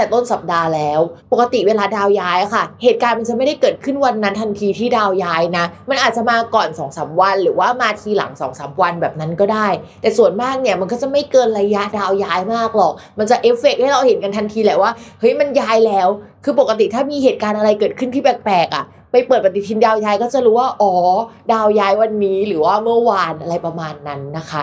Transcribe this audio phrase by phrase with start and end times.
[0.00, 1.00] แต่ต้นสัปดาห์แล้ว
[1.32, 9.68] ปกติเวลาดาวย้ายค่ะ เหตุการณ์มันจะไม่ได้เกิดขึ้นวันนั้นทันทีที่ดาวย้ายนะ มันอาจจะมาก่อน2อสวัน หรือว่ามาทีหลัง2อสวันแบบนั้นก็ได้
[10.00, 14.90] แต่ส่วนมากเนี่ยมันก็จะไม่เกินระยะดาวย้ายมากหรอก มันจะเอฟเฟกให้เราเห็นกันทันทีแหละว่า
[15.20, 16.08] เฮ้ยมันย้ายแล้ว
[16.44, 20.92] คือปกติถ้ามีเหตุการณ์อะไรเกิดขึ้นที่แปลกๆอะไปเปิดปฏิทินดาวย้ายก็จะรู้ว่าอ๋อ
[21.52, 24.62] ดาวย้ายวันนี้หรือว่าเมื่อวานอะไรประมาณนั้นนะคะ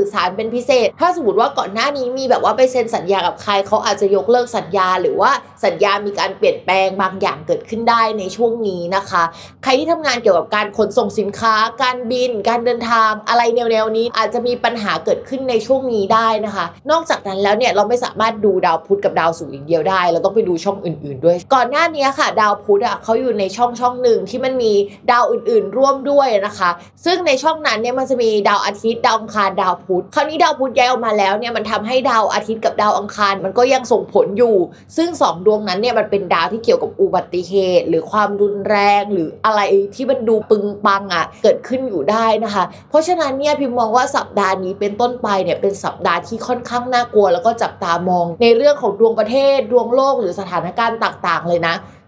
[0.13, 5.31] สารเป็นพิเศษ ถ้าสมมติว่าก่อนหน้านี้มีแบบว่าไปเซ็นสัญญากับใครเขาอาจจะยกเลิกสัญญาหรือว่า
[5.65, 9.23] สัญญามีการเปลี่ยนแปลงบางอย่างเกิดขึ้นได้ในช่วงนี้นะคะ
[9.63, 24.73] ใครที่ทำงานเกี่ยวกับการขนส่งสินค้า การบิน การเดินทางอะไรแนวๆนี้อาจจะมีปัญหาเกิดขึ้นในช่วงนี้ได้นะคะ นอกจากนั้นแล้วเนี่ยเราไม่สามารถดูดาวพุธกับดาวศุกร์อย่างเดียวได้ เราต้องไปดูช่องอื่น ๆ ด้วย ก่อนหน้านี้ค่ะ ดาวพุธอะเขาอยู่ในช่องช่องหนึ่งที่มันมี
[25.11, 26.69] ดาวอื่น ๆ ร่วมด้วยนะคะ
[27.05, 34.55] ซึ่งในช่องนั้นเนี่ยมันจะมีดาวอาทิตย์ดาวอังคารดาวพุธคราวนี้ดาวพุธย้ายออกมาแล้วเนี่ยมันทำให้ดาวอาทิตย์กับดาวอังคารมันก็ยังส่งผลอยู่
[34.97, 39.61] ซึ่งสองดววงนั้นเนี่ยมันเป็นดาวที่เกี่ยวกับอุบัติเหตุ หรือความรุนแรงหรืออะไร
[39.95, 51.75] ที่มันดูปึงปังอะเกิดขึ้นอยู่ได้นะคะ เพราะฉะนั้นเนี่ยพิมมองว่าสัปดาห์นี้เป็นต้นไปเนี่ยเป็นสัปดาห์ที่ค่อนข้างน่ากลัว แล้วก็จับตามองในเรื่องของดวงประเทศดวงโลกหรือสถานการณ์ต่าง ๆ เลยนะ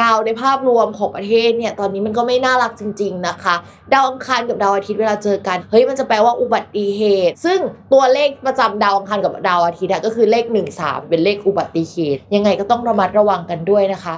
[0.00, 3.54] ดาวในภาพรวมของประเทศเนี่ยตอนนี้มันก็ไม่น่ารักจริง ๆนะคะ
[3.92, 7.58] ดาวอังคารกับดาวอาทิตย์เวลาเจอกันเฮ้ยมันจะแปลว่าอุบัติเหตุ ซึ่ง
[7.92, 14.14] ตัวเลขประจำดาวอังคารกับดาวอาทิตย์ก็คือเลข 1 3 เป็นเลขอุบัติเหตุ ยังไงก็ต้องระมัดระวังกันด้วยนะคะ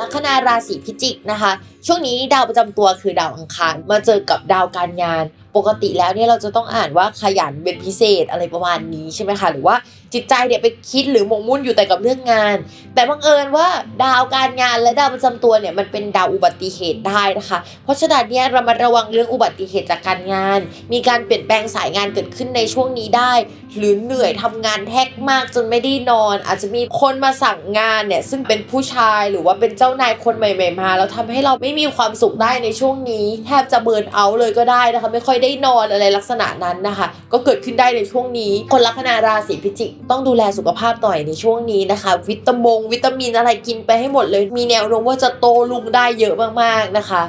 [0.00, 1.52] ลัคนาราศีพิจิกนะคะ
[1.86, 5.24] ช่วงนี้ดาวประจำตัวคือดาวอังคารมาเจอกับดาวการงาน
[5.56, 9.76] ปกติแล้วเนี่ยเราจะต้องอ่านว่าขยันเป็นพิเศษอะไรประมาณนี้ใช่ไหมคะหรือว่า
[10.14, 12.56] จิตใจเนี่ยไปคิดหรือหมกมุ่นอยู่แต่กับเรื่องงาน
[12.94, 13.68] แต่บังเอิญว่า
[14.04, 20.60] ดาวการงานและดาวประจำตัวเนี่ยมันเป็นดาวอุบัติเหตุได้นะคะ เพราะฉะนั้นเนี่ยเรามาระวังเรื่องอุบัติเหตุจากการงาน
[20.92, 23.32] มีการเปลี่ยนแปลงสายงานเกิดขึ้นในช่วงนี้ได้
[23.76, 47.22] หรือเหนื่อยทำงานแท็กมากจนไม่ได้นอน อาจจะมีคนมาสั่งงานเนี่ยซึ่งเป็นผู้ชายหรือว่าเป็นเจ้านายคนใหม่ๆมาแล้วทำให้เราไม่มีความสุขได้ในช่วงนี้ แทบจะเบิร์นเอาเลยก็ได้นะคะ ไม่ค่อยได้นอนอะไรลักษณะนั้นนะคะ ก็เกิดขึ้นได้ในช่วงนี้ คนลัคนาราศีพิจิก ต้องดูแลสุขภาพหน่อยในช่วงนี้นะคะ วิตามงวิตามินอะไรกินไปให้หมดเลย มีแนวโน้มว่าจะโตลุงได้เยอะมากๆนะคะ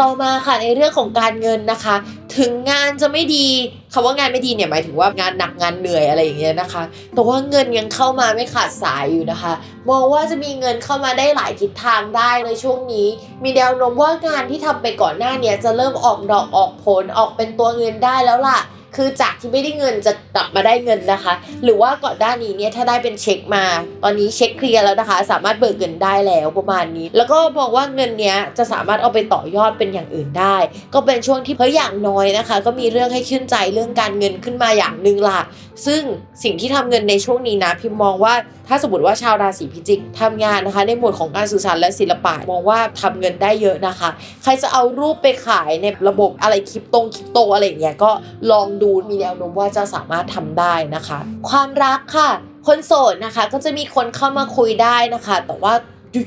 [0.00, 1.94] ต่อมาค่ะในเรื่องของการเงินนะคะ
[2.38, 3.46] ถึงงานจะไม่ดี
[3.92, 6.82] คำว่างานไม่ดีเนี่ยหมายถึงว่างานหนักงานเหนื่อยอะไรอย่างเงี้ยนะคะ
[7.14, 9.52] แต่ว่าเงินยังเข้ามาไม่ขาดสายอยู่นะคะ
[9.90, 13.08] มองว่าจะมีเงินเข้ามาได้หลายทิศทางได้ในช่วงนี้
[13.42, 18.60] มีแนวโน้มว่างานที่ทำไปก่อนหน้าเนี้ยจะเริ่มออกดอกออกผลออกเป็นตัวเงินได้แล้วล่ะ
[18.96, 21.34] คือจากที่ไม่ได้เงินจะกลับมาได้เงินนะคะ
[21.64, 23.64] หรือว่าก่อนหน้านี้เนี่ยถ้าได้เป็นเช็คมา
[24.02, 30.56] ตอนนี้เช็คเคลียร์แล้วนะคะ สามารถเบิกเงินได้แล้วประมาณนี้ แล้วก็บอกว่าเงินเนี้ยจะสามารถเอาไปต่อยอดเป็นอย่างอื่นได้
[30.94, 35.40] ก็เป็นช่วงที่เพิ่อย่างน้อยนะคะ ก็มีเรื่องให้ชื่นใจเรื่องการเงินขึ้นมาอย่างหนึ่งล่ะ
[35.86, 36.02] ซึ่ง
[36.42, 38.34] สิ่งที่ทำเงินในช่วงนี้นะ พิมมองว่า
[38.68, 44.08] ถ้าสมมติว่าชาวราศีพิจิกทำงานนะคะ ในหมวดของการสื่อสารและศิลปะมองว่าทำเงินได้เยอะนะคะ
[44.42, 48.10] ใครจะเอารูปไปขายในระบบอะไรคริปโตงคริปโตอะไรอย่างเงี้ยก็
[48.50, 52.30] ลองดูมีแนวโน้มว่าจะสามารถทำได้นะคะ ความรักค่ะ
[52.66, 55.74] คนโสดนะคะก็จะมีคนเข้ามาคุยได้นะคะ แต่ว่า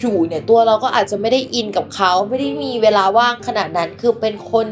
[0.01, 4.67] อยู่ๆเนี่ยตัวเราก็อาจจะไม่ได้อินกับเขาไม่ได้มีเวลาว่างขนาดนั้นคือเป็นคน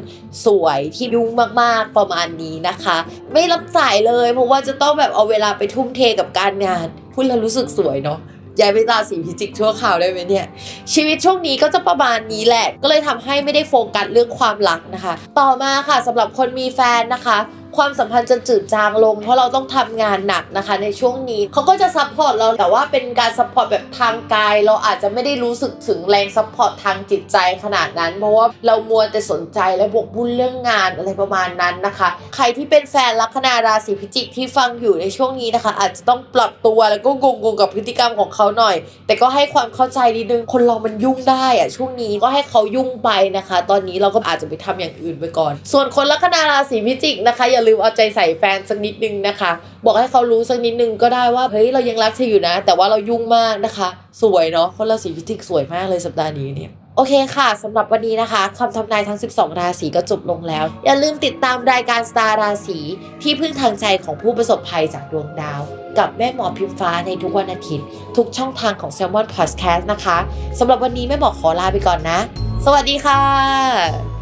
[0.45, 1.29] สวยที่ยุ่ง
[1.61, 2.97] มากๆประมาณนี้นะคะ
[3.33, 8.19] ไม่รับสายเลย เพราะว่าจะต้องแบบเอาเวลาไปทุ่มเทกับการงานพูดแล้วรู้สึกสวยเนาะ
[8.59, 10.45] ย้ายไปราศีพิจิกชั่วคราวได้ไหมเนี่ย
[10.93, 17.37] ชีวิตช่วงนี้ก็จะประมาณนี้แหละ ก็เลยทำให้ไม่ได้โฟกัสเรื่องความรักนะคะ ต่อมาค่ะสำหรับคนมีแฟนนะคะ
[17.77, 37.09] ความสัมพันธ์จะจืดจางลง เพราะเราต้องทำงานหนักนะคะในช่วงนี้เขาก็จะ support เราแต่ว่าเป็นการ support แบบทางกาย เราอาจจะไม่ได้รู้สึกถึงแรง support ทางจิตใจขนาดนั้น เพราะว่าเรามัวแต่สนใจและหมกมุ่นเรื่องงานอะไรประมาณนั้นนะคะ ใครที่เป็นแฟนลัคนาราศีพิจิกที่ฟังอยู่ในช่วงนี้นะคะ อาจจะต้องปรับตัวแล้วก็
[37.43, 38.75] งงๆกับพฤติกรรมของเขาหน่อย
[39.07, 49.51] แต่ก็ให้ความเข้าใจนิดนึงคนเรามันยุ่งได้อะช่วงนี้ก็ให้เขายุ่งไปนะคะ ตอนนี้เราก็อาจจะไปทำอย่างอื่นไปก่อน ส่วนคนลัคนาราศีพิจิกนะคะอย่าลืมเอาใจใส่แฟนสักนิดนึงนะคะ
[49.85, 53.89] บอกให้เขารู้สักนิดนึงก็ได้ว่าเฮ้ยเรายังรักเธออยู่นะ แต่ว่าเรายุ่งมากนะคะ
[54.21, 62.79] สวยเนาะคนราศีพิจิกสวยมากเลยสัปดาห์นี้เนี่ยโอเคค่ะ สำหรับวันนี้นะคะคำทำนายทั้ง 12 ราศีก็จบลงแล้ว อย่าลืมติดตามรายการสตาร์ราศี
[63.21, 65.61] ที่พึ่งทางใจของผู้ประสบภัยจากดวงดาว
[65.97, 67.85] กับแม่หมอพิมฟ้าในทุกวันอาทิตย์
[68.17, 70.17] ทุกช่องทางของ s ซ l m o n Podcast นะคะ
[70.59, 72.19] สำหรับวันนี้แม่หมอขอลาไปก่อนนะ
[72.65, 74.12] สวัสดีค่ะ